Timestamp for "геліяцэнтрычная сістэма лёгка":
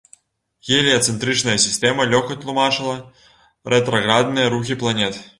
0.69-2.37